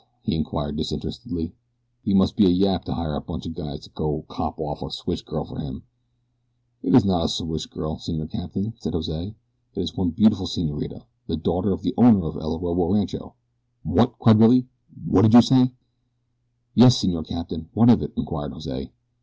[0.23, 1.53] he inquired disinterestedly.
[2.01, 4.81] "He must be a yap to hire a bunch o' guys to go cop off
[4.81, 5.83] a siwash girl fer him."
[6.81, 9.35] "It is not a siwash girl, Senor Capitan," said Jose.
[9.75, 13.35] "It is one beautiful senorita the daughter of the owner of El Orobo Rancho."
[13.83, 15.03] "What?" cried Billy Byrne.
[15.05, 15.73] "What's that you say?"
[16.73, 18.91] "Yes, Senor Capitan, what of it?" inquired Jose.